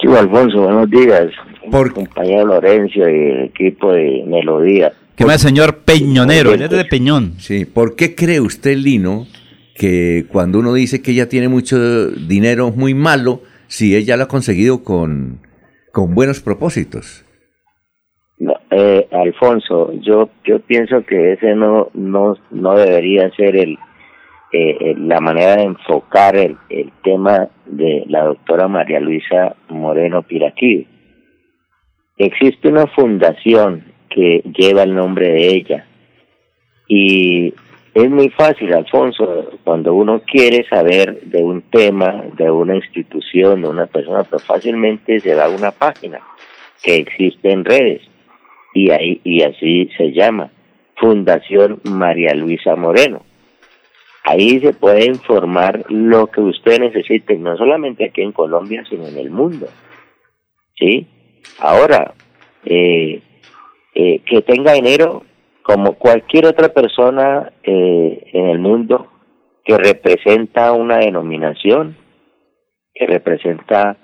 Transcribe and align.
Sí, 0.00 0.08
Alfonso, 0.08 0.62
buenos 0.62 0.90
días. 0.90 1.26
Por... 1.70 1.92
Compañero 1.92 2.46
Lorenzo 2.46 3.00
y 3.00 3.30
el 3.30 3.44
equipo 3.44 3.92
de 3.92 4.24
Melodía. 4.26 4.92
¿Qué 5.14 5.26
más, 5.26 5.42
señor 5.42 5.80
Peñonero? 5.84 6.52
Él 6.52 6.62
es 6.62 6.70
de 6.70 6.84
Peñón. 6.86 7.34
Sí, 7.38 7.66
¿por 7.66 7.96
qué 7.96 8.14
cree 8.14 8.40
usted, 8.40 8.76
Lino, 8.76 9.26
que 9.74 10.24
cuando 10.28 10.58
uno 10.58 10.72
dice 10.72 11.02
que 11.02 11.10
ella 11.10 11.28
tiene 11.28 11.48
mucho 11.48 12.10
dinero 12.10 12.70
muy 12.70 12.94
malo, 12.94 13.42
si 13.66 13.94
ella 13.94 14.16
lo 14.16 14.24
ha 14.24 14.28
conseguido 14.28 14.82
con, 14.82 15.40
con 15.92 16.14
buenos 16.14 16.40
propósitos? 16.40 17.26
eh, 18.70 19.08
Alfonso, 19.10 19.92
yo 20.00 20.30
yo 20.44 20.60
pienso 20.60 21.04
que 21.04 21.32
ese 21.32 21.54
no 21.54 21.90
no 21.94 22.36
no 22.50 22.76
debería 22.76 23.30
ser 23.36 23.56
el 23.56 23.76
eh, 24.52 24.94
la 24.98 25.20
manera 25.20 25.56
de 25.56 25.62
enfocar 25.62 26.36
el, 26.36 26.56
el 26.68 26.90
tema 27.02 27.48
de 27.66 28.04
la 28.08 28.24
doctora 28.24 28.68
María 28.68 29.00
Luisa 29.00 29.56
Moreno 29.68 30.22
Piraquí. 30.22 30.86
Existe 32.18 32.68
una 32.68 32.86
fundación 32.88 33.84
que 34.08 34.42
lleva 34.56 34.82
el 34.82 34.94
nombre 34.94 35.30
de 35.30 35.48
ella 35.48 35.86
y 36.88 37.54
es 37.94 38.10
muy 38.10 38.28
fácil, 38.30 38.72
Alfonso, 38.72 39.50
cuando 39.64 39.94
uno 39.94 40.22
quiere 40.22 40.64
saber 40.68 41.20
de 41.22 41.42
un 41.42 41.62
tema, 41.62 42.24
de 42.36 42.50
una 42.50 42.76
institución, 42.76 43.62
de 43.62 43.68
una 43.68 43.86
persona, 43.86 44.24
pues 44.24 44.44
fácilmente 44.44 45.20
se 45.20 45.34
da 45.34 45.48
una 45.48 45.70
página 45.70 46.20
que 46.82 46.96
existe 46.96 47.50
en 47.50 47.64
redes 47.64 48.02
y 48.74 48.90
ahí 48.90 49.20
y 49.24 49.42
así 49.42 49.88
se 49.96 50.12
llama 50.12 50.50
Fundación 50.96 51.80
María 51.84 52.34
Luisa 52.34 52.76
Moreno. 52.76 53.22
Ahí 54.24 54.60
se 54.60 54.72
puede 54.72 55.06
informar 55.06 55.84
lo 55.88 56.26
que 56.26 56.40
usted 56.40 56.78
necesite, 56.78 57.36
no 57.36 57.56
solamente 57.56 58.04
aquí 58.04 58.22
en 58.22 58.32
Colombia, 58.32 58.84
sino 58.88 59.06
en 59.06 59.16
el 59.16 59.30
mundo. 59.30 59.66
¿Sí? 60.78 61.06
Ahora, 61.58 62.14
eh, 62.64 63.22
eh, 63.94 64.20
que 64.20 64.42
tenga 64.42 64.72
dinero 64.72 65.24
como 65.62 65.94
cualquier 65.94 66.46
otra 66.46 66.68
persona 66.68 67.52
eh, 67.62 68.30
en 68.32 68.48
el 68.48 68.58
mundo 68.58 69.08
que 69.64 69.76
representa 69.76 70.72
una 70.72 70.98
denominación, 70.98 71.96
que 72.94 73.06
representa 73.06 73.96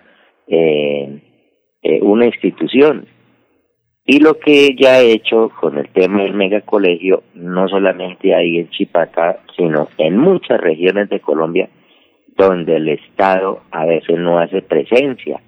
una 2.03 2.27
institución. 2.27 3.09
Y 4.09 4.21
lo 4.21 4.39
que 4.39 4.67
ella 4.67 4.95
ha 4.95 5.01
hecho 5.01 5.51
con 5.61 5.79
el 5.79 5.89
tema 5.89 6.23
del 6.23 6.35
megacolegio, 6.35 7.25
no 7.35 7.69
solamente 7.69 8.35
ahí 8.35 8.59
en 8.59 8.71
Chipata, 8.71 9.41
sino 9.57 9.89
en 9.99 10.17
muchas 10.17 10.61
regiones 10.61 11.09
de 11.09 11.19
Colombia, 11.19 11.69
donde 12.37 12.77
el 12.77 12.89
Estado 12.89 13.63
a 13.73 13.85
veces 13.85 14.17
no 14.19 14.39
hace 14.39 14.63
presencia, 14.63 15.41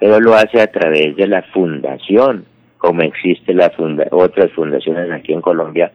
pero 0.00 0.18
lo 0.20 0.34
hace 0.34 0.60
a 0.60 0.66
través 0.66 1.14
de 1.14 1.28
la 1.28 1.42
fundación, 1.42 2.44
como 2.78 3.02
existe 3.02 3.54
la 3.54 3.70
funda 3.70 4.06
otras 4.10 4.50
fundaciones 4.52 5.10
aquí 5.12 5.32
en 5.32 5.40
Colombia 5.40 5.92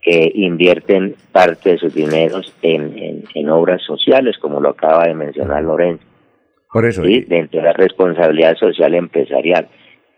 que 0.00 0.30
invierten 0.34 1.16
parte 1.32 1.70
de 1.70 1.78
sus 1.78 1.92
dineros 1.92 2.54
en, 2.62 3.24
en, 3.34 3.50
obras 3.50 3.82
sociales, 3.82 4.38
como 4.38 4.60
lo 4.60 4.70
acaba 4.70 5.04
de 5.04 5.14
mencionar 5.14 5.64
Lorenzo. 5.64 6.04
Por 6.72 6.86
eso. 6.86 7.02
¿sí? 7.02 7.22
Dentro 7.22 7.60
de 7.60 7.66
la 7.66 7.72
responsabilidad 7.72 8.56
social 8.56 8.94
empresarial. 8.94 9.66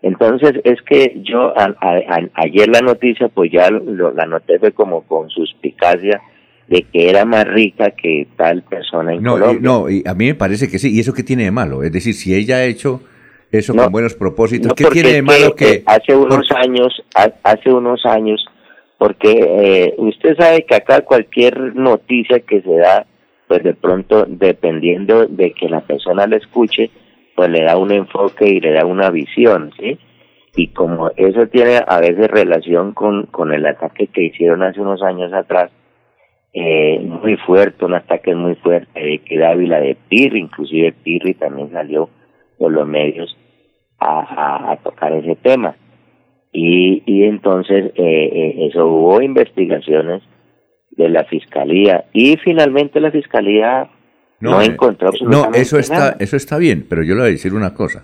Entonces 0.01 0.53
es 0.63 0.81
que 0.83 1.21
yo 1.23 1.53
ayer 2.33 2.69
la 2.69 2.79
noticia 2.81 3.27
pues 3.27 3.51
ya 3.51 3.69
lo, 3.69 4.11
la 4.11 4.25
noté 4.25 4.57
fue 4.59 4.71
como 4.71 5.01
con 5.01 5.29
suspicacia 5.29 6.21
de 6.69 6.83
que 6.83 7.09
era 7.09 7.25
más 7.25 7.45
rica 7.45 7.91
que 7.91 8.27
tal 8.37 8.63
persona 8.63 9.13
en 9.13 9.23
no, 9.23 9.33
Colombia. 9.33 9.59
no, 9.61 9.89
y 9.89 10.03
a 10.05 10.13
mí 10.13 10.27
me 10.27 10.35
parece 10.35 10.69
que 10.69 10.77
sí. 10.77 10.95
¿Y 10.95 10.99
eso 10.99 11.13
qué 11.13 11.23
tiene 11.23 11.43
de 11.43 11.51
malo? 11.51 11.83
Es 11.83 11.91
decir, 11.91 12.13
si 12.13 12.35
ella 12.35 12.57
ha 12.57 12.65
hecho 12.65 13.01
eso 13.51 13.73
con 13.73 13.91
buenos 13.91 14.13
propósitos, 14.13 14.73
¿qué 14.73 14.85
tiene 14.85 15.13
de 15.13 15.21
malo 15.23 15.55
que, 15.55 15.83
hace 15.87 16.15
unos 16.15 16.49
años, 16.51 17.03
hace 17.43 17.73
unos 17.73 18.05
años, 18.05 18.45
porque 18.99 19.31
eh, 19.31 19.95
usted 19.97 20.37
sabe 20.37 20.65
que 20.65 20.75
acá 20.75 21.01
cualquier 21.01 21.75
noticia 21.75 22.39
que 22.41 22.61
se 22.61 22.75
da, 22.75 23.07
pues 23.47 23.63
de 23.63 23.73
pronto, 23.73 24.25
dependiendo 24.27 25.25
de 25.25 25.51
que 25.53 25.67
la 25.67 25.81
persona 25.81 26.27
la 26.27 26.37
escuche, 26.37 26.91
pues 27.39 27.51
le 27.51 27.63
da 27.63 27.77
un 27.77 27.89
enfoque 27.89 28.49
y 28.49 28.59
le 28.59 28.73
da 28.73 28.85
una 28.85 29.09
visión, 29.11 29.71
¿sí? 29.79 29.97
Y 30.57 30.67
como 30.73 31.09
eso 31.15 31.47
tiene 31.47 31.79
a 31.87 32.01
veces 32.01 32.27
relación 32.27 32.91
con, 32.91 33.27
con 33.27 33.53
el 33.53 33.65
ataque 33.65 34.07
que 34.07 34.23
hicieron 34.23 34.61
hace 34.61 34.81
unos 34.81 35.01
años 35.01 35.31
atrás, 35.31 35.71
eh, 36.51 36.99
muy 36.99 37.37
fuerte, 37.37 37.85
un 37.85 37.93
ataque 37.93 38.35
muy 38.35 38.55
fuerte 38.55 38.99
de 38.99 39.19
que 39.19 39.37
Dávila 39.37 39.79
de 39.79 39.95
Pirri, 40.09 40.41
inclusive 40.41 40.91
Pirri 40.91 41.33
también 41.35 41.71
salió 41.71 42.09
por 42.57 42.73
los 42.73 42.85
medios 42.85 43.37
a, 43.99 44.73
a, 44.73 44.75
tocar 44.83 45.13
ese 45.13 45.37
tema. 45.37 45.77
Y, 46.51 47.03
y 47.05 47.23
entonces 47.23 47.93
eh, 47.95 48.29
eh, 48.33 48.67
eso 48.69 48.85
hubo 48.85 49.21
investigaciones 49.21 50.23
de 50.91 51.07
la 51.07 51.23
fiscalía 51.23 52.03
y 52.11 52.35
finalmente 52.35 52.99
la 52.99 53.11
fiscalía 53.11 53.89
no, 54.41 54.61
eh, 54.61 54.65
encontró 54.65 55.11
No, 55.21 55.51
eso 55.53 55.79
está, 55.79 56.15
eso 56.19 56.35
está 56.35 56.57
bien, 56.57 56.85
pero 56.87 57.03
yo 57.03 57.15
le 57.15 57.21
voy 57.21 57.29
a 57.29 57.31
decir 57.31 57.53
una 57.53 57.73
cosa. 57.73 58.03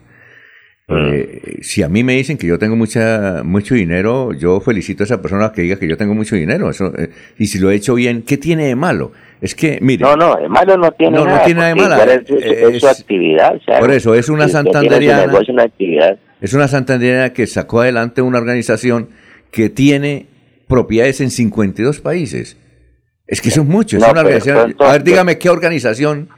Mm. 0.88 0.94
Eh, 1.14 1.42
si 1.62 1.82
a 1.82 1.90
mí 1.90 2.04
me 2.04 2.14
dicen 2.14 2.38
que 2.38 2.46
yo 2.46 2.60
tengo 2.60 2.76
mucha, 2.76 3.42
mucho 3.44 3.74
dinero, 3.74 4.34
yo 4.34 4.60
felicito 4.60 5.02
a 5.02 5.06
esa 5.06 5.22
persona 5.22 5.52
que 5.52 5.64
diga 5.64 5.78
que 5.78 5.88
yo 5.88 5.98
tengo 5.98 6.14
mucho 6.14 6.36
dinero. 6.36 6.70
Eso, 6.70 6.94
eh, 6.98 7.10
y 7.38 7.48
si 7.48 7.58
lo 7.58 7.72
he 7.72 7.76
hecho 7.76 7.96
bien, 7.96 8.22
¿qué 8.22 8.38
tiene 8.38 8.68
de 8.68 8.76
malo? 8.76 9.12
Es 9.42 9.56
que, 9.56 9.80
mire. 9.82 10.04
No, 10.04 10.16
no, 10.16 10.36
de 10.36 10.48
malo 10.48 10.78
no 10.78 10.92
tiene 10.92 11.18
no, 11.18 11.26
nada. 11.26 11.40
No 11.40 11.46
tiene 11.46 11.60
nada 11.60 11.70
de 11.70 11.76
malo. 11.76 11.96
Es, 12.04 12.82
su 12.82 12.88
actividad. 12.88 13.60
por 13.80 13.92
eso, 13.92 14.14
es 14.14 14.30
una 14.30 14.48
santanderiana. 14.48 15.32
Es 16.42 16.54
una 16.54 16.68
santanderiana 16.68 17.34
que 17.34 17.48
sacó 17.48 17.82
adelante 17.82 18.22
una 18.22 18.38
organización 18.38 19.10
que 19.52 19.70
tiene 19.70 20.28
propiedades 20.68 21.22
en 21.22 21.32
52 21.32 22.02
países. 22.02 22.58
Es 23.28 23.42
que 23.42 23.50
son 23.50 23.68
muchos, 23.68 24.04
es 24.04 24.10
una 24.10 24.22
organización. 24.22 24.76
a 24.80 24.92
ver, 24.94 25.04
dígame 25.04 25.38
qué 25.38 25.50
organización 25.50 26.30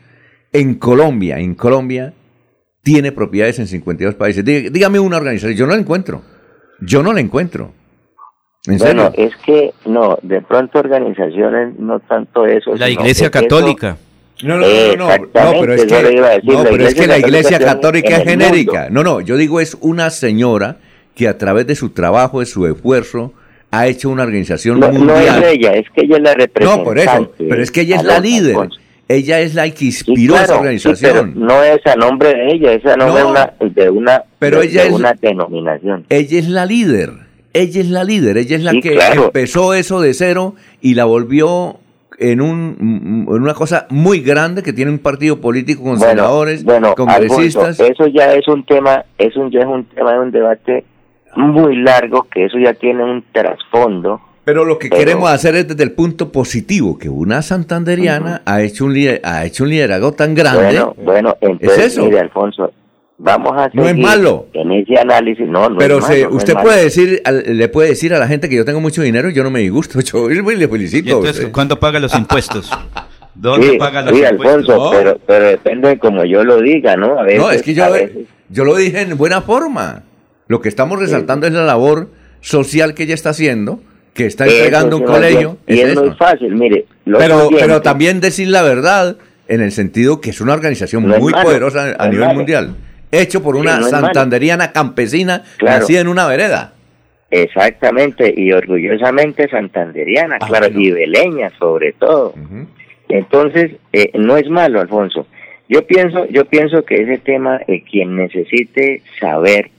en 0.54 0.76
Colombia, 0.76 1.40
en 1.40 1.56
Colombia, 1.56 2.14
tiene 2.82 3.12
propiedades 3.12 3.60
en 3.60 3.68
52 3.68 4.16
países. 4.16 4.46
Dígame 4.46 5.00
una 5.00 5.18
organización, 5.18 5.58
yo 5.58 5.68
no 5.68 5.74
la 5.74 5.82
encuentro. 5.82 6.22
Yo 6.80 7.04
no 7.04 7.12
la 7.12 7.20
encuentro. 7.20 7.74
¿En 8.68 8.78
bueno, 8.78 9.12
es 9.16 9.36
que 9.46 9.74
no, 9.86 10.18
de 10.22 10.42
pronto 10.42 10.80
organizaciones, 10.80 11.80
no 11.80 12.00
tanto 12.02 12.46
eso. 12.46 12.76
La 12.76 12.90
Iglesia 12.90 13.32
Católica. 13.32 13.98
No, 14.44 14.58
no, 14.58 14.68
no, 14.68 14.96
no, 14.96 15.18
no, 15.18 15.62
pero 15.62 15.74
es 15.74 15.86
que, 15.86 16.16
no, 16.44 16.64
pero 16.64 16.86
es 16.86 16.94
que 16.94 17.08
la 17.08 17.18
Iglesia 17.18 17.60
Católica 17.60 18.18
es 18.18 18.24
genérica. 18.24 18.90
No, 18.90 19.04
no, 19.04 19.22
yo 19.22 19.36
digo 19.36 19.60
es 19.60 19.76
una 19.82 20.10
señora 20.10 20.78
que 21.16 21.28
a 21.28 21.38
través 21.38 21.66
de 21.66 21.76
su 21.76 21.90
trabajo, 21.90 22.42
de 22.42 22.46
su 22.46 22.68
esfuerzo, 22.68 23.34
ha 23.72 23.88
hecho 23.88 24.10
una 24.10 24.24
organización 24.24 24.80
no, 24.80 24.92
mundial. 24.92 25.42
No 25.42 25.48
es 25.48 25.54
ella, 25.54 25.74
es 25.74 25.90
que 25.92 26.06
ella 26.06 26.18
es 26.18 26.24
la 26.24 26.34
representante. 26.34 26.78
No, 26.78 26.84
por 26.84 27.00
eso, 27.00 27.32
pero 27.38 27.62
es 27.62 27.72
que 27.72 27.82
ella 27.82 27.98
es 27.98 28.04
la 28.04 28.20
líder. 28.20 28.56
Ella 29.10 29.40
es 29.40 29.56
la 29.56 29.70
que 29.70 29.86
inspiró 29.86 30.36
esa 30.36 30.58
organización. 30.58 31.34
no 31.36 31.64
es 31.64 31.80
a 31.86 31.96
nombre 31.96 32.30
de 32.30 32.48
ella, 32.54 32.74
es 32.74 32.86
a 32.86 32.98
nombre 32.98 33.24
de 33.24 33.30
una, 33.30 33.54
de 33.60 33.90
una, 33.90 34.24
pero 34.38 34.62
ella 34.62 34.84
es, 34.84 34.92
una 34.92 35.14
denominación. 35.14 36.06
Ella 36.10 36.40
es 36.40 36.50
la 36.50 36.66
líder, 36.66 37.12
ella 37.54 37.82
es 37.82 37.90
la 37.90 38.04
líder, 38.04 38.38
ella 38.38 38.58
es 38.58 38.64
la 38.64 38.74
que 38.74 39.00
empezó 39.16 39.74
eso 39.74 40.02
de 40.02 40.14
cero 40.14 40.56
y 40.82 40.96
la 40.96 41.06
volvió 41.06 41.80
en, 42.20 42.42
un, 42.42 43.26
en 43.30 43.42
una 43.42 43.54
cosa 43.54 43.88
muy 43.90 44.20
grande 44.20 44.62
que 44.62 44.74
tiene 44.74 44.92
un 44.92 45.00
partido 45.00 45.40
político 45.40 45.84
con 45.84 46.00
senadores, 46.00 46.66
congresistas. 46.98 47.80
eso 47.80 48.08
ya 48.08 48.34
es 48.34 48.48
un 48.50 48.66
tema, 48.66 49.06
eso 49.18 49.48
ya 49.50 49.62
es 49.62 49.68
un 49.68 49.86
tema 49.86 50.14
de 50.14 50.20
un 50.20 50.32
debate 50.32 50.84
muy 51.38 51.76
largo, 51.78 52.28
que 52.30 52.46
eso 52.46 52.58
ya 52.58 52.74
tiene 52.74 53.04
un 53.04 53.24
trasfondo. 53.32 54.22
Pero 54.44 54.64
lo 54.64 54.80
que 54.80 54.90
queremos 54.90 55.30
hacer 55.30 55.56
es 55.56 55.68
desde 55.68 55.84
el 55.84 55.92
punto 55.92 56.32
positivo, 56.32 56.98
que 56.98 57.10
una 57.10 57.42
santanderiana 57.42 58.44
ha, 58.46 58.62
hecho 58.62 58.86
un 58.86 58.96
ha 59.24 59.46
hecho 59.46 59.66
un 59.66 59.70
liderazgo 59.70 60.14
tan 60.14 60.34
grande. 60.36 60.62
Bueno, 60.62 60.96
bueno 60.98 61.38
entonces, 61.42 61.80
¿Es 61.80 61.86
eso? 61.94 62.06
mire, 62.06 62.22
Alfonso, 62.22 62.72
vamos 63.18 63.52
a 63.58 63.66
seguir 63.66 63.82
no 63.82 63.90
es 63.90 63.98
malo. 63.98 64.48
en 64.54 64.72
ese 64.72 64.98
análisis. 64.98 65.46
No, 65.50 65.70
no 65.70 65.78
Pero 65.78 65.98
es 65.98 66.28
usted 66.30 66.54
puede 66.54 66.84
decir, 66.86 67.22
le 67.46 67.68
puede 67.68 67.90
decir 67.90 68.14
a 68.14 68.20
la 68.20 68.28
gente 68.28 68.48
que 68.48 68.56
yo 68.56 68.64
tengo 68.64 68.80
mucho 68.80 69.02
dinero, 69.02 69.30
yo 69.30 69.44
no 69.44 69.52
me 69.52 69.60
disgusto, 69.60 70.00
yo 70.02 70.30
le 70.30 70.68
felicito. 70.70 71.18
entonces, 71.18 71.48
¿cuándo 71.48 71.78
paga 71.78 72.00
los 72.00 72.16
impuestos? 72.18 72.72
¿Dónde 73.36 73.78
paga 73.78 74.02
los 74.02 74.16
sí, 74.16 74.24
impuestos? 74.24 74.70
Alfonso, 74.70 74.92
pero, 74.92 75.20
pero 75.28 75.46
depende 75.46 75.90
de 75.90 76.00
como 76.00 76.24
yo 76.24 76.46
lo 76.46 76.62
diga, 76.62 76.96
¿no? 76.96 77.20
A 77.20 77.24
veces, 77.24 77.40
no, 77.40 77.52
es 77.52 77.62
que 77.62 77.74
yo, 77.74 77.86
yo 78.50 78.64
lo 78.64 78.78
dije 78.78 79.02
en 79.02 79.18
buena 79.18 79.42
forma. 79.42 80.04
Lo 80.48 80.62
que 80.62 80.70
estamos 80.70 81.00
resaltando 81.00 81.48
es 81.48 81.54
la 81.54 81.66
labor 81.66 82.10
social 82.42 82.94
que 82.94 83.04
ella 83.04 83.14
está 83.14 83.32
haciendo, 83.32 83.82
que 84.14 84.26
está 84.26 84.46
entregando 84.46 84.98
un 84.98 85.04
colegio. 85.04 85.58
Y 85.68 85.80
es, 85.80 85.96
muy 85.96 86.12
fácil, 86.12 86.56
mire. 86.56 86.86
Pero, 87.06 87.50
pero 87.52 87.82
también 87.82 88.20
decir 88.20 88.48
la 88.48 88.62
verdad 88.62 89.18
en 89.48 89.62
el 89.62 89.72
sentido 89.72 90.22
que 90.22 90.32
es 90.32 90.42
una 90.42 90.54
organización 90.54 91.08
muy 91.08 91.34
poderosa 91.34 91.96
a 91.98 92.08
nivel 92.10 92.36
mundial, 92.36 92.76
hecho 93.12 93.42
por 93.42 93.56
una 93.56 93.82
santanderiana 93.84 94.72
campesina 94.72 95.44
nacida 95.62 96.02
en 96.02 96.08
una 96.08 96.28
vereda. 96.28 96.74
Exactamente, 97.30 98.34
y 98.36 98.54
orgullosamente 98.54 99.50
santanderiana, 99.50 100.40
claro, 100.40 100.68
y 100.68 100.92
beleña 100.92 101.52
sobre 101.60 101.92
todo. 101.94 102.34
Entonces, 103.10 103.72
eh, 103.94 104.12
no 104.14 104.38
es 104.38 104.50
malo, 104.50 104.80
Alfonso. 104.80 105.28
Yo 105.70 105.86
pienso, 105.86 106.26
yo 106.30 106.46
pienso 106.46 106.84
que 106.86 107.02
ese 107.02 107.18
tema, 107.18 107.60
eh, 107.68 107.84
quien 107.84 108.16
necesite 108.16 109.02
saber, 109.20 109.72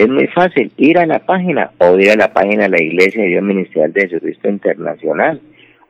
es 0.00 0.08
muy 0.08 0.26
fácil, 0.28 0.72
ir 0.78 0.98
a 0.98 1.04
la 1.04 1.18
página, 1.18 1.72
o 1.78 1.98
ir 1.98 2.10
a 2.10 2.16
la 2.16 2.32
página 2.32 2.64
de 2.64 2.68
la 2.70 2.82
Iglesia 2.82 3.22
de 3.22 3.28
Dios 3.28 3.42
Ministerial 3.42 3.92
de 3.92 4.08
Jesucristo 4.08 4.48
Internacional, 4.48 5.40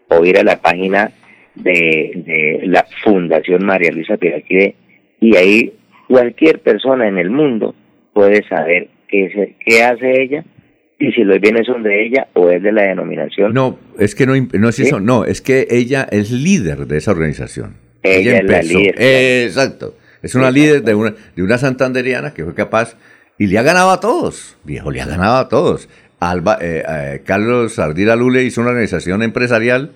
o 0.08 0.24
ir 0.24 0.36
a 0.38 0.42
la 0.42 0.60
página 0.60 1.12
de, 1.54 2.12
de 2.26 2.60
la 2.66 2.84
Fundación 3.04 3.64
María 3.64 3.92
Luisa 3.92 4.16
Piraquide, 4.16 4.74
y 5.20 5.36
ahí 5.36 5.72
cualquier 6.08 6.58
persona 6.58 7.06
en 7.06 7.18
el 7.18 7.30
mundo 7.30 7.74
puede 8.12 8.42
saber 8.48 8.88
qué, 9.06 9.54
qué 9.64 9.82
hace 9.84 10.22
ella 10.22 10.44
y 10.98 11.12
si 11.12 11.22
los 11.22 11.40
bienes 11.40 11.66
son 11.66 11.84
de 11.84 12.04
ella 12.04 12.26
o 12.34 12.50
es 12.50 12.62
de 12.62 12.72
la 12.72 12.82
denominación. 12.82 13.54
No, 13.54 13.78
es 13.98 14.14
que 14.14 14.26
no, 14.26 14.34
no 14.36 14.68
es 14.68 14.80
eso, 14.80 14.98
no, 14.98 15.24
es 15.24 15.40
que 15.40 15.68
ella 15.70 16.06
es 16.10 16.32
líder 16.32 16.86
de 16.86 16.98
esa 16.98 17.12
organización. 17.12 17.76
Ella, 18.02 18.38
es 18.38 18.44
la 18.44 18.62
líder. 18.62 18.94
exacto. 18.98 19.94
Es 20.20 20.34
una 20.34 20.50
líder 20.50 20.82
de 20.82 20.94
una, 20.94 21.14
de 21.36 21.42
una 21.42 21.58
santanderiana 21.58 22.34
que 22.34 22.44
fue 22.44 22.54
capaz 22.54 22.96
y 23.40 23.46
le 23.46 23.58
ha 23.58 23.62
ganado 23.62 23.90
a 23.90 24.00
todos, 24.00 24.58
viejo, 24.64 24.90
le 24.90 25.00
ha 25.00 25.06
ganado 25.06 25.38
a 25.38 25.48
todos. 25.48 25.88
Alba, 26.18 26.58
eh, 26.60 26.84
eh, 26.86 27.22
Carlos 27.24 27.78
Ardila 27.78 28.14
Lule 28.14 28.44
hizo 28.44 28.60
una 28.60 28.68
organización 28.68 29.22
empresarial 29.22 29.92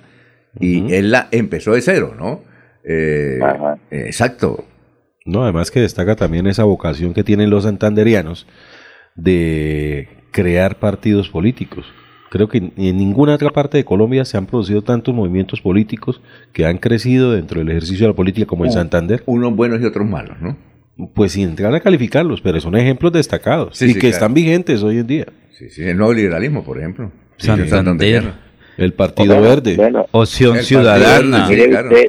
y 0.58 0.94
él 0.94 1.10
la 1.10 1.28
empezó 1.30 1.74
de 1.74 1.82
cero, 1.82 2.14
¿no? 2.18 2.40
Eh, 2.84 3.38
exacto. 3.90 4.64
No, 5.26 5.42
además 5.42 5.70
que 5.70 5.80
destaca 5.80 6.16
también 6.16 6.46
esa 6.46 6.64
vocación 6.64 7.12
que 7.12 7.22
tienen 7.22 7.50
los 7.50 7.64
santanderianos 7.64 8.46
de 9.14 10.08
crear 10.30 10.78
partidos 10.78 11.28
políticos. 11.28 11.84
Creo 12.30 12.48
que 12.48 12.56
en 12.58 12.96
ninguna 12.96 13.34
otra 13.34 13.50
parte 13.50 13.76
de 13.76 13.84
Colombia 13.84 14.24
se 14.24 14.38
han 14.38 14.46
producido 14.46 14.80
tantos 14.80 15.14
movimientos 15.14 15.60
políticos 15.60 16.22
que 16.54 16.64
han 16.64 16.78
crecido 16.78 17.32
dentro 17.32 17.58
del 17.58 17.68
ejercicio 17.68 18.06
de 18.06 18.12
la 18.14 18.16
política 18.16 18.46
como 18.46 18.64
en 18.64 18.72
Santander. 18.72 19.22
Unos 19.26 19.54
buenos 19.54 19.82
y 19.82 19.84
otros 19.84 20.08
malos, 20.08 20.40
¿no? 20.40 20.56
Pues 21.14 21.32
sin 21.32 21.48
entrar 21.48 21.74
a 21.74 21.80
calificarlos, 21.80 22.40
pero 22.40 22.60
son 22.60 22.76
ejemplos 22.76 23.12
destacados 23.12 23.80
y 23.82 23.98
que 23.98 24.08
están 24.08 24.32
vigentes 24.32 24.82
hoy 24.82 24.98
en 24.98 25.06
día. 25.06 25.26
Sí, 25.50 25.68
sí, 25.70 25.82
el 25.82 25.96
nuevo 25.96 26.12
liberalismo, 26.12 26.64
por 26.64 26.78
ejemplo. 26.78 27.10
Santander. 27.36 28.32
El 28.76 28.92
Partido 28.92 29.40
Verde. 29.40 29.76
Opción 30.10 30.58
Ciudadana. 30.58 31.48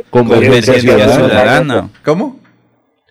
Convergencia 0.09 0.73
Ciudadana. 0.75 1.89
¿Cómo? 2.03 2.39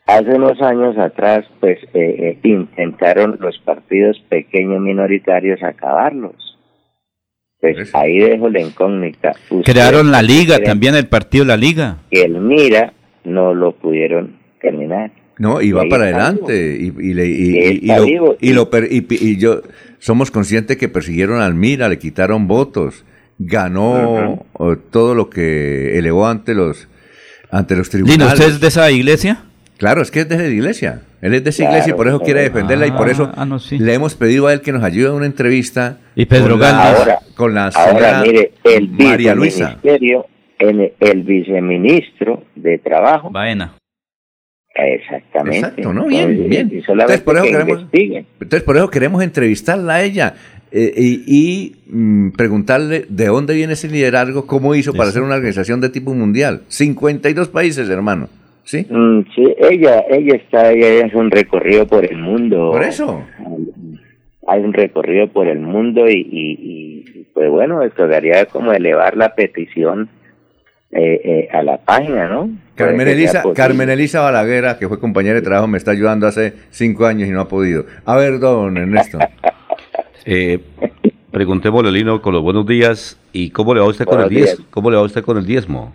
Hace 0.07 0.35
unos 0.35 0.61
años 0.61 0.99
atrás, 0.99 1.47
pues 1.61 1.79
eh, 1.95 1.95
eh, 1.95 2.39
intentaron 2.43 3.39
los 3.41 3.59
partidos 3.61 4.23
pequeños 4.29 4.81
minoritarios 4.81 5.63
acabarlos. 5.63 6.59
Pues 7.59 7.95
ahí 7.95 8.19
dejo 8.19 8.51
la 8.51 8.61
incógnita. 8.61 9.33
Crearon 9.65 10.13
la 10.13 10.21
Liga, 10.21 10.59
también 10.59 10.95
el 10.95 11.07
partido 11.07 11.47
La 11.47 11.57
Liga. 11.57 11.99
Que 12.11 12.25
el 12.25 12.39
Mira 12.39 12.93
no 13.25 13.55
lo 13.55 13.73
pudieron 13.73 14.37
terminar. 14.61 15.11
No, 15.39 15.61
y 15.61 15.73
va 15.73 15.85
para 15.91 16.05
adelante. 16.05 16.77
Y, 16.79 16.87
y, 16.87 17.21
y, 17.21 17.91
y, 18.41 18.53
lo, 18.53 18.69
y, 18.71 19.37
yo 19.37 19.63
somos 19.99 20.31
conscientes 20.31 20.77
que 20.77 20.89
persiguieron 20.89 21.41
al 21.41 21.55
Mira, 21.55 21.89
le 21.89 21.99
quitaron 21.99 22.47
votos, 22.47 23.05
ganó 23.39 24.47
todo 24.91 25.15
lo 25.15 25.31
que 25.31 25.99
elevó 25.99 26.27
ante 26.27 26.55
los 26.55 26.89
ante 27.51 27.77
los 27.77 27.89
tribunales. 27.91 28.35
¿usted 28.35 28.47
es 28.47 28.61
de 28.61 28.69
esa 28.69 28.91
iglesia? 28.91 29.45
Claro, 29.77 30.03
es 30.03 30.11
que 30.11 30.21
es 30.21 30.29
de 30.29 30.37
la 30.37 30.47
iglesia. 30.49 31.03
Él 31.21 31.35
es 31.35 31.43
de 31.43 31.51
esa 31.51 31.65
iglesia 31.65 31.93
y 31.93 31.97
por 31.97 32.07
eso 32.07 32.21
quiere 32.21 32.43
defenderla 32.43 32.87
y 32.87 32.93
por 32.93 33.09
eso 33.09 33.33
ah, 33.35 33.47
le 33.71 33.95
hemos 33.95 34.15
pedido 34.15 34.47
a 34.47 34.53
él 34.53 34.61
que 34.61 34.73
nos 34.73 34.83
ayude 34.83 35.09
a 35.09 35.13
una 35.13 35.27
entrevista. 35.27 35.99
Y 36.15 36.27
Pedro 36.27 36.59
Gálvez. 36.59 37.17
Con 37.35 37.55
la 37.55 37.71
señora 37.73 38.23
mire, 38.23 38.53
el 38.63 38.89
María 38.91 39.35
Luisa. 39.35 39.79
El, 39.83 40.93
el 41.01 41.23
viceministro 41.23 42.45
de 42.55 42.79
Trabajo. 42.79 43.31
Baena. 43.31 43.75
Exactamente. 44.75 45.59
Exacto, 45.59 45.93
¿no? 45.93 46.07
Bien, 46.07 46.49
bien. 46.49 46.71
Entonces 46.73 47.21
por, 47.21 47.37
eso 47.37 47.45
queremos, 47.45 47.87
entonces 47.93 48.63
por, 48.63 48.77
eso 48.77 48.91
queremos, 48.91 49.23
entrevistarla 49.23 49.95
a 49.95 50.03
ella 50.03 50.35
eh, 50.73 50.93
y, 50.97 51.77
mm, 51.87 52.31
preguntarle 52.31 53.05
de 53.09 53.27
dónde 53.27 53.55
viene 53.55 53.75
ese 53.75 53.89
liderazgo, 53.89 54.47
cómo 54.47 54.75
hizo 54.75 54.93
para 54.93 55.11
hacer 55.11 55.23
una 55.23 55.37
organización 55.37 55.81
de 55.81 55.91
tipo 55.91 56.13
mundial. 56.13 56.63
52 56.67 57.49
países, 57.49 57.89
hermano. 57.89 58.29
¿sí? 58.65 58.85
Mm, 58.91 59.21
sí, 59.35 59.55
ella, 59.59 60.05
ella 60.11 60.35
está, 60.35 60.73
ella 60.73 61.07
es 61.07 61.15
un 61.15 61.31
recorrido 61.31 61.87
por 61.87 62.05
el 62.05 62.19
mundo. 62.19 62.73
Por 62.73 62.83
eso. 62.83 63.23
Hay 64.49 64.61
un 64.61 64.73
recorrido 64.73 65.29
por 65.29 65.47
el 65.47 65.61
mundo 65.61 66.09
y, 66.09 66.27
y, 66.31 67.27
pues 67.33 67.49
bueno, 67.49 67.83
esto 67.83 68.09
daría 68.09 68.45
como 68.47 68.73
elevar 68.73 69.17
la 69.17 69.35
petición 69.37 70.09
eh, 70.97 71.21
eh, 71.25 71.49
a 71.53 71.61
la 71.65 71.79
página, 71.79 72.29
¿no? 72.29 72.51
Carmen 72.77 73.09
Elisa, 73.09 73.43
Carmen 73.53 73.91
Elisa 73.91 74.21
Balaguera, 74.21 74.79
que 74.79 74.87
fue 74.87 75.01
compañera 75.01 75.35
de 75.35 75.43
trabajo, 75.43 75.67
me 75.67 75.77
está 75.77 75.91
ayudando 75.91 76.29
hace 76.29 76.55
cinco 76.71 77.05
años 77.07 77.29
y 77.29 77.33
no 77.33 77.41
ha 77.41 77.49
podido. 77.49 77.85
A 78.05 78.15
ver, 78.15 78.39
don 78.39 78.77
Ernesto. 78.77 79.19
eh, 80.25 80.61
preguntémosle, 81.33 81.91
Lino, 81.91 82.23
con 82.23 82.33
los 82.33 82.45
buenos 82.45 82.65
días. 82.65 83.19
¿Y 83.33 83.51
cómo 83.51 83.75
le 83.75 83.81
va 83.81 83.89
usted 83.89 84.05
con 84.05 84.21
el 84.21 84.29
diezmo? 84.29 84.67
¿Cómo 84.71 84.89
le 84.89 84.97
va 84.97 85.03
usted 85.03 85.25
con 85.25 85.37
el 85.37 85.45
diezmo? 85.45 85.93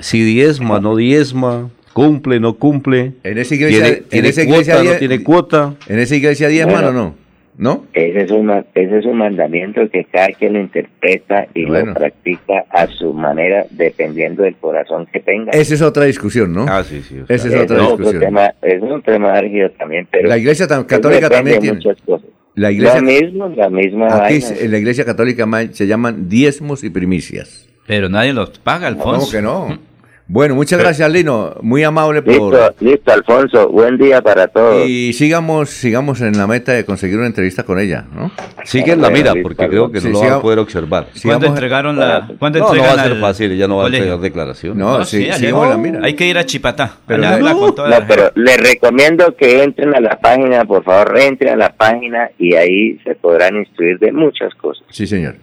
Si 0.00 0.22
diezma, 0.22 0.80
no 0.80 0.94
diezma, 0.94 1.70
cumple, 1.94 2.40
no 2.40 2.56
cumple. 2.56 3.14
En 3.22 3.38
esa 3.38 3.54
iglesia, 3.54 4.02
¿Tiene, 4.06 4.28
en 4.28 4.48
cuota, 4.48 4.82
no 4.82 4.92
tiene 4.98 5.22
cuota. 5.22 5.74
¿En 5.86 5.98
esa 5.98 6.14
iglesia 6.14 6.48
diezma 6.48 6.86
o 6.88 6.92
no? 6.92 7.14
¿No? 7.58 7.86
Ese 7.92 8.22
es, 8.22 8.30
un, 8.30 8.50
ese 8.50 8.98
es 8.98 9.04
un 9.04 9.18
mandamiento 9.18 9.80
que 9.90 10.04
cada 10.04 10.28
quien 10.28 10.52
lo 10.52 10.60
interpreta 10.60 11.48
y 11.54 11.66
lo 11.66 11.92
practica 11.92 12.64
a 12.70 12.86
su 12.86 13.12
manera, 13.12 13.66
dependiendo 13.70 14.44
del 14.44 14.54
corazón 14.54 15.06
que 15.12 15.18
tenga. 15.18 15.50
Esa 15.50 15.74
es 15.74 15.82
otra 15.82 16.04
discusión, 16.04 16.52
¿no? 16.52 16.66
Ah, 16.68 16.84
sí, 16.84 17.02
sí. 17.02 17.16
Esa 17.28 17.48
es 17.48 17.54
otra 17.56 17.80
discusión. 17.80 18.20
Tema, 18.20 18.54
es 18.62 18.80
un 18.80 19.02
tema 19.02 19.32
álgido 19.34 19.70
también, 19.72 20.06
pero... 20.08 20.28
La 20.28 20.38
iglesia 20.38 20.68
católica 20.68 21.28
también 21.28 21.58
tiene... 21.58 21.76
Muchas 21.78 22.00
cosas. 22.02 22.28
La 22.54 22.70
iglesia, 22.70 23.00
Lo 23.00 23.06
mismo, 23.06 23.48
la 23.56 23.70
misma 23.70 24.24
aquí 24.24 24.40
en 24.60 24.70
la 24.70 24.78
iglesia 24.78 25.04
católica 25.04 25.46
se 25.72 25.86
llaman 25.86 26.28
diezmos 26.28 26.82
y 26.82 26.90
primicias. 26.90 27.68
Pero 27.86 28.08
nadie 28.08 28.32
los 28.32 28.58
paga, 28.58 28.86
Alfonso. 28.88 29.20
¿Cómo 29.20 29.30
que 29.30 29.42
no? 29.42 29.78
Bueno, 30.30 30.54
muchas 30.54 30.78
gracias, 30.78 31.10
Lino. 31.10 31.54
Muy 31.62 31.82
amable 31.84 32.20
por. 32.20 32.52
Listo, 32.52 32.74
listo, 32.80 33.12
Alfonso. 33.12 33.70
Buen 33.70 33.96
día 33.96 34.20
para 34.20 34.46
todos. 34.46 34.86
Y 34.86 35.14
sigamos, 35.14 35.70
sigamos 35.70 36.20
en 36.20 36.36
la 36.36 36.46
meta 36.46 36.72
de 36.72 36.84
conseguir 36.84 37.16
una 37.16 37.28
entrevista 37.28 37.62
con 37.62 37.80
ella, 37.80 38.04
¿no? 38.14 38.30
Sigue 38.64 38.92
en 38.92 39.00
la 39.00 39.08
mira, 39.08 39.32
porque 39.42 39.66
creo 39.66 39.90
que 39.90 40.02
no 40.02 40.10
lo 40.10 40.20
van 40.20 40.32
a 40.32 40.40
poder 40.42 40.58
observar. 40.58 41.06
¿Cuándo 41.22 41.46
entregaron 41.46 41.98
la.? 41.98 42.28
¿cuándo 42.38 42.58
no, 42.58 42.74
no 42.74 42.82
va 42.82 42.92
a 42.92 43.04
ser 43.04 43.16
fácil, 43.16 43.56
ya 43.56 43.66
no 43.66 43.78
va 43.78 43.84
a 43.84 43.86
entregar 43.86 44.18
declaración. 44.18 44.76
No, 44.76 45.02
sí, 45.06 45.28
sí, 45.32 45.46
la 45.46 45.76
mira. 45.78 46.00
Hay 46.02 46.12
que 46.12 46.26
ir 46.26 46.36
a 46.36 46.44
Chipatá. 46.44 46.98
Pero, 47.06 47.22
no, 47.38 47.74
pero 48.06 48.30
les 48.34 48.60
recomiendo 48.60 49.34
que 49.34 49.62
entren 49.62 49.94
a 49.94 50.00
la 50.00 50.18
página, 50.20 50.66
por 50.66 50.84
favor, 50.84 51.18
entren 51.18 51.54
a 51.54 51.56
la 51.56 51.72
página 51.72 52.30
y 52.38 52.54
ahí 52.54 52.98
se 53.02 53.14
podrán 53.14 53.56
instruir 53.56 53.98
de 53.98 54.12
muchas 54.12 54.54
cosas. 54.56 54.84
Sí, 54.90 55.06
señor. 55.06 55.36